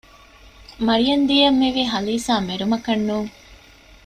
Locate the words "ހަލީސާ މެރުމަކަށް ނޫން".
1.93-3.31